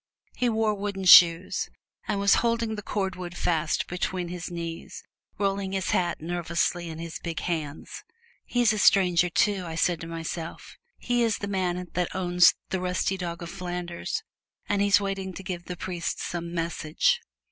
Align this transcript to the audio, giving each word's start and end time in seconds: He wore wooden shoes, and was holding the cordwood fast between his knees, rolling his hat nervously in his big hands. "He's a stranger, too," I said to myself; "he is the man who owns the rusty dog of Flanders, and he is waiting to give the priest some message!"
He 0.35 0.49
wore 0.49 0.73
wooden 0.73 1.03
shoes, 1.05 1.69
and 2.07 2.19
was 2.19 2.33
holding 2.41 2.73
the 2.73 2.81
cordwood 2.81 3.37
fast 3.37 3.85
between 3.85 4.29
his 4.29 4.49
knees, 4.49 5.03
rolling 5.37 5.73
his 5.73 5.91
hat 5.91 6.19
nervously 6.19 6.89
in 6.89 6.97
his 6.97 7.19
big 7.19 7.41
hands. 7.41 8.03
"He's 8.43 8.73
a 8.73 8.79
stranger, 8.79 9.29
too," 9.29 9.63
I 9.67 9.75
said 9.75 10.01
to 10.01 10.07
myself; 10.07 10.75
"he 10.97 11.21
is 11.21 11.37
the 11.37 11.47
man 11.47 11.75
who 11.77 12.07
owns 12.15 12.55
the 12.71 12.79
rusty 12.79 13.15
dog 13.15 13.43
of 13.43 13.51
Flanders, 13.51 14.23
and 14.67 14.81
he 14.81 14.87
is 14.87 14.99
waiting 14.99 15.33
to 15.35 15.43
give 15.43 15.65
the 15.65 15.77
priest 15.77 16.19
some 16.19 16.51
message!" 16.51 17.21